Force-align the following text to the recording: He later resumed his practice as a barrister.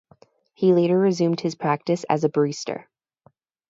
He 0.55 0.73
later 0.73 0.97
resumed 0.97 1.41
his 1.41 1.53
practice 1.53 2.05
as 2.09 2.23
a 2.23 2.29
barrister. 2.29 2.89